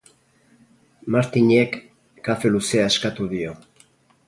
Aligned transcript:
Martinek 1.17 1.77
kafe 2.29 2.53
luzea 2.57 2.89
eskatu 2.95 3.31
dio. 3.37 3.55